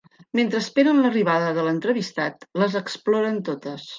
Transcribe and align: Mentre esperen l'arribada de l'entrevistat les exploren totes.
Mentre 0.37 0.61
esperen 0.63 1.01
l'arribada 1.03 1.51
de 1.59 1.67
l'entrevistat 1.67 2.49
les 2.63 2.79
exploren 2.83 3.41
totes. 3.51 3.87